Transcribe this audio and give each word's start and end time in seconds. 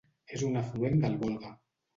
És 0.37 0.45
un 0.47 0.57
afluent 0.61 0.97
del 1.05 1.21
Volga. 1.27 1.57